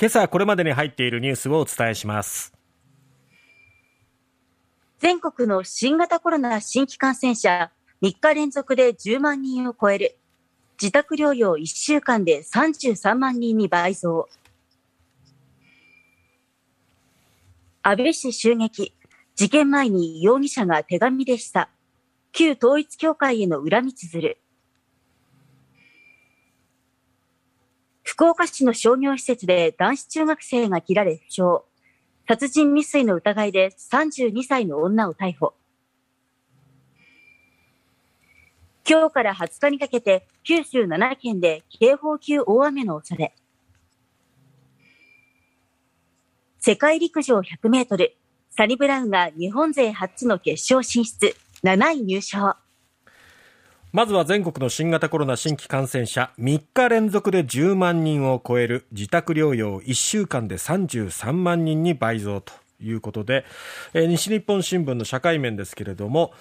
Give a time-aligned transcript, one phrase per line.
[0.00, 2.54] 今朝これまでに入っているニュースをお伝えします。
[5.00, 10.16] 全国の新型コロナ新規感染者3日連続で10万人を超える。
[10.80, 14.28] 自宅療養1週間で33万人に倍増。
[17.82, 18.94] 安倍氏襲撃。
[19.34, 21.70] 事件前に容疑者が手紙でした。
[22.30, 24.38] 旧統一教会への恨み綴る。
[28.18, 31.42] 福岡市の商業施設で男子中学生が切られ負傷。
[32.26, 35.54] 殺人未遂の疑いで32歳の女を逮捕。
[38.90, 43.36] 今日から20日にかけて九州7県で警報級大雨の恐れ。
[46.58, 48.16] 世界陸上100メートル、
[48.50, 52.56] サニブラウンが日本勢初の決勝進出、7位入賞。
[53.90, 62.52] まずは全国の新型コロナ新規感染者3日連続で10万人を超える自宅療養1週間で33万人に倍増と。
[62.80, 63.44] いうことで、
[63.92, 66.32] えー、西日本新聞の社会面ですけれども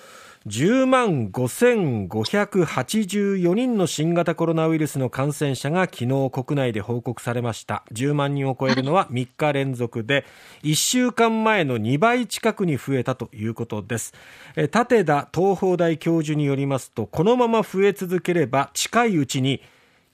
[0.45, 7.84] 10万5584人の新型コロナウイルスの感染者が昨日国内で報告されました。
[7.92, 10.23] 10万人を超えるのは3日連続で
[10.64, 14.14] 1週間前の2倍近くに増えたということです。
[14.56, 19.62] 立田東邦大教授によりますとこのまま増え続ければ近いうちに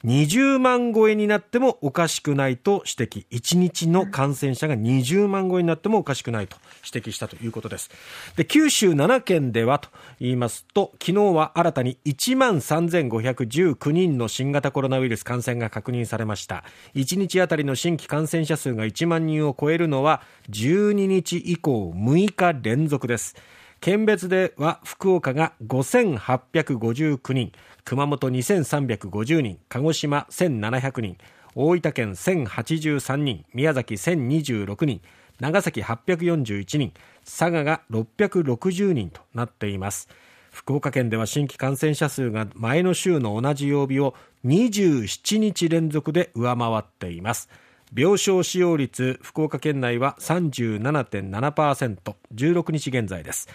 [0.05, 3.25] 20万超えになってもおかしくないと指摘。
[3.31, 7.89] 1日の感染者が20万超えになってもおかしくないと指摘したということです。
[8.35, 9.87] で、九州7県ではと
[10.19, 16.65] 言いますと、昨日は新たに1万3519人の新型コロナウイルス感染が確認されました。
[16.95, 23.37] 1日あたりの新規感染者数が1万人を超えるのは12日以降6日連続です。
[23.83, 27.51] 県別では福岡が5859人、
[27.83, 31.17] 熊本2350人、鹿児島1700人、
[31.53, 35.01] 大分県1083人、宮崎1026人、
[35.41, 36.93] 長崎841人、
[37.25, 40.07] 佐賀が660人となっています。
[40.53, 44.15] 福岡県では新規感染者数が前の週の同じ曜日を
[44.45, 47.49] 27日連続で上回っています。
[47.95, 53.47] 病床使用率福岡県内は37.7%、16日現在です。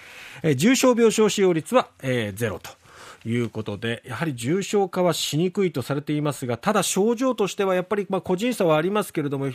[0.43, 2.71] え重症病床使用率は、えー、ゼロと。
[3.25, 9.51] いうことで、やはり重症化はしにくいとされていますが、ただ症状としてはやっぱりまあ個人差はありますけれども、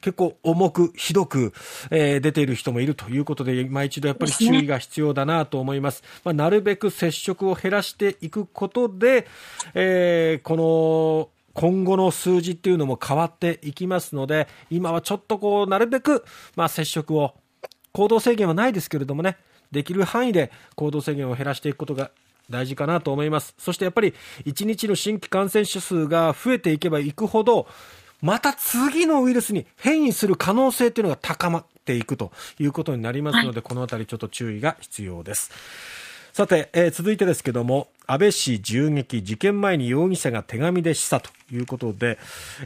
[0.00, 1.52] 結構重く、ひどく、
[1.90, 6.02] えー、出ている人もいるということで、今一度やっぱり注意が必要だなと思います。
[6.24, 9.26] まあ、なるべく接触を減らしていくことで、
[9.74, 16.24] えー、この、今後の数字っていうのも変わっていきますので、今はちょっとこう、なるべく、
[16.56, 17.34] まあ、接触を、
[17.92, 19.36] 行動制限はないですけれどもね、
[19.70, 22.12] できる範囲で行動制限を減らしていくことが
[22.48, 23.54] 大事かなと思います。
[23.58, 24.14] そしてやっぱり、
[24.46, 27.68] 1日の新規感染者数が増えていけばいくほど、
[28.22, 35.50] また次のウイルスに変異する可能性っていうのが高まっていくということになりますので、はい、このあたりちょっと注意が必要です。
[36.32, 42.18] さて、えー、続いてですけども、安倍氏銃撃事件前に容疑者が手紙で示唆ということで、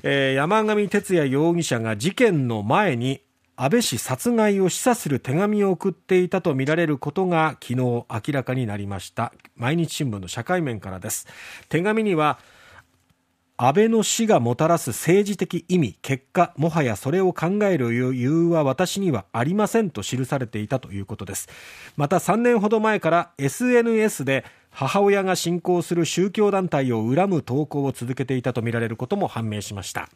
[0.02, 3.20] えー、山上徹也容疑者が事件の前に
[3.56, 9.32] 安倍氏殺害を示唆する手紙を送っていたとみられることが昨日明らかになりました。
[9.56, 11.28] 毎日新聞の社会面からです。
[11.68, 12.38] 手紙には
[13.56, 21.48] 安倍の死がもたらす政治的意味、結果、もはやそれを考える余裕は私にはありませんと記されていたということです。
[21.96, 30.08] また3年ほど前から SNS で母親が信仰する宗教団体を恨む投稿を続けていたとみられることも判明しました。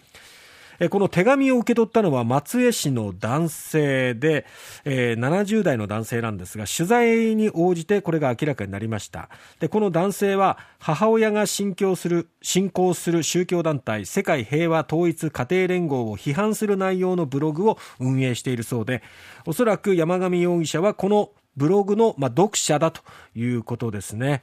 [0.91, 4.47] この手紙を受け取ったのは松江市の男性で、
[4.85, 9.29] え、70代の男性なんですが、取材に応じてこれが明らかになりました。
[9.59, 19.03] で、この男性は母親が信教する、信仰する宗教団体、世界平和統一家庭連合を批判する内容のブログを運営しているそうで、
[19.47, 23.03] おそらく山上容疑者はこのブログの、読者だと
[23.35, 24.43] いうことですね。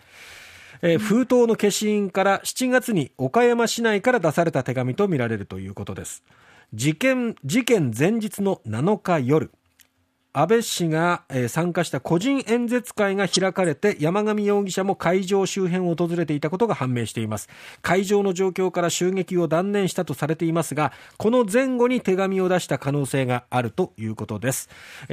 [0.87, 6.23] えー、封筒の消印から7月に岡山市内から出された手紙とみられるということです。
[6.75, 9.49] 事件事件前日の7日夜。
[10.37, 17.47] 安倍氏が参加した個人演説会が開かれて山上容疑者も会場周辺を訪れていたことが判明しています。
[17.81, 24.67] 会場の状況から襲撃を断念したとされていますがこの前後に手紙を出した可能性があるということです。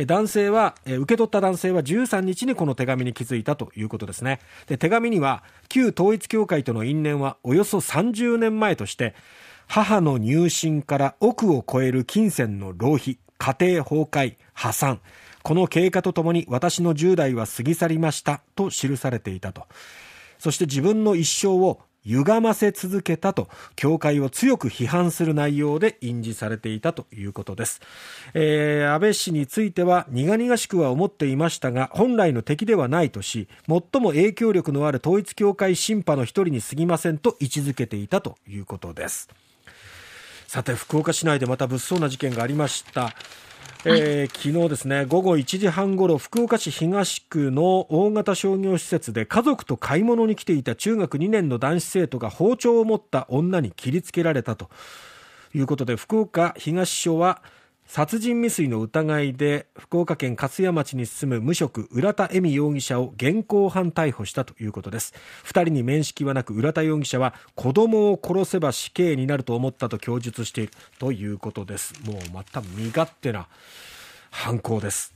[0.08, 4.40] 男性は受け取った男性は13日にこの手紙に気づいたということですね。
[4.66, 9.14] で手紙には旧統一教会との因縁はおよそ30年前として
[9.68, 15.00] 母の入信から億を超える金銭の浪費家庭崩壊、破産、
[15.42, 18.40] この経過とともに私の10代は過ぎ去りました。
[18.54, 19.66] と記されていたと。
[20.38, 23.48] そして自分の一生を歪ませ続けたと。
[23.74, 27.80] 協会を強く批判する内容で印字されていたということです、
[28.34, 39.28] えー、安倍氏については苦々しくは思っていましたが本来の敵ではないとし最も影響力のある統一教会シンパの一人に過ぎませんと位置づけていたということです。
[40.52, 43.14] さて福岡市内でまた物騒な事件がありました。
[43.86, 54.68] えー、昨日ですね午後1時半ごろ福岡市東区の大型商業施設で家族と買い物に来ていた中学2年の男子生徒が包丁を持った女に切りつけられたと
[55.54, 57.40] いうことで福岡東署は
[57.94, 65.12] 殺人未遂の疑いで福岡県勝山町に住む無職浦田恵美容疑者を現行犯逮捕したということです。
[65.44, 71.92] 2人に面識はなく浦田容疑者は子供を殺せば死刑になると思ったと供述しているということです。
[72.06, 73.46] もうまた身勝手な
[74.30, 75.12] 犯行です。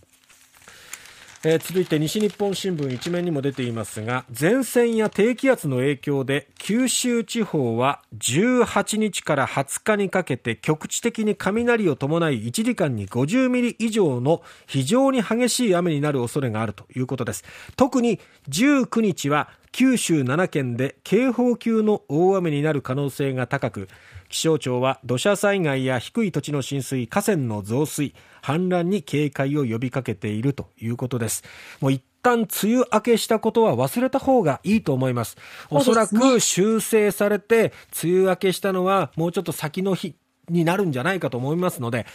[1.48, 17.44] えー、続いて西日本新聞一面にも出ていますが前線や低気圧の影響で九州地方は18日から20日にかけて局地的に雷を伴い1時間に50ミリ以上の非常に激しい雨になる恐れがあるということです。
[17.76, 23.88] 特に19日は九州7県で警報級の大雨になる可能性が高く
[24.28, 31.44] 気象庁は土砂災害や低い土地の浸水河川の増水氾濫に警戒を呼びかけているということです。
[31.80, 35.36] もう一旦梅雨明けしたことは忘れた方がいいと思います。
[35.70, 40.16] おそらく修正されて梅雨明けしたのはもうちょっと先の日
[40.48, 42.06] になるんじゃないかと思いますので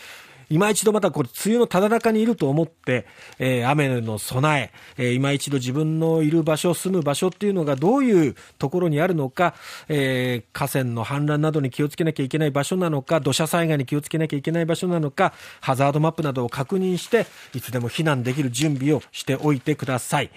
[0.52, 3.06] 今一度またこれ、梅雨のただ中にいると思って、
[3.40, 9.56] えー、雨の備え、えー、今一度自分のいる場所、住む場所っていうのがどういうところにあるのか、
[9.88, 15.32] えー、河川の氾濫などに気をつけなきゃいけない場所なのか、土砂災害に気をつけなきゃいけない場所なのか、
[15.62, 20.32] ハザードマップなどを確認して、いつでも避難できる準備をしておいてください。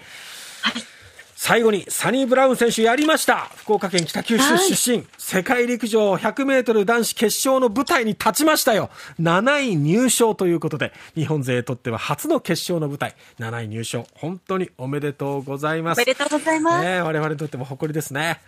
[0.61, 0.94] はい
[1.35, 3.49] 最後にサニー・ブラウン選手やりました。
[3.57, 8.89] 福岡県北九州出身、はい、世界陸上100メートル男子決勝の舞台に立ちましたよ。
[9.19, 13.15] 7位入賞ということで日本勢にとっては初の決勝の舞台。
[13.39, 15.99] 7位入賞本当におめでとうございます。
[15.99, 18.39] おめでとうございます、ね、我々にとっても誇りですね